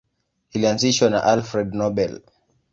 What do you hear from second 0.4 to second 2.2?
Ilianzishwa na Alfred Nobel.